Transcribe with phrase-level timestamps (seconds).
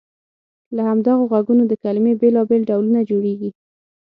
[0.75, 3.49] له همدغو غږونو د کلمې بېلابېل ډولونه جوړیږي.